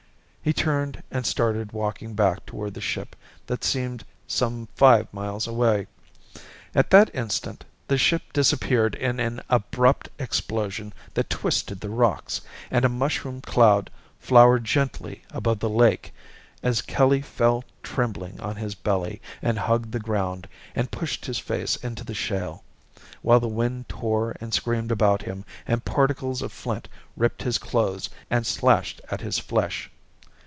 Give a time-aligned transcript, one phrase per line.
[0.43, 3.15] He turned and started walking back toward the ship
[3.45, 5.85] that seemed some five miles away.
[6.73, 12.41] At that instant, the ship disappeared in an abrupt explosion that twisted the rocks,
[12.71, 16.11] and a mushroom cloud flowered gently above the lake
[16.63, 21.75] as Kelly fell trembling on his belly and hugged the ground and pushed his face
[21.75, 22.63] into the shale,
[23.21, 28.09] while the wind tore and screamed around him and particles of flint ripped his clothes
[28.31, 29.91] and slashed at his flesh.